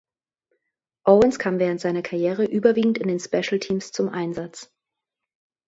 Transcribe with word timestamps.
Owens 1.05 1.37
kam 1.37 1.59
während 1.59 1.79
seiner 1.79 2.01
Karriere 2.01 2.43
überwiegend 2.45 2.97
in 2.97 3.07
den 3.07 3.19
Special 3.19 3.59
Teams 3.59 3.91
zum 3.91 4.09
Einsatz. 4.09 4.71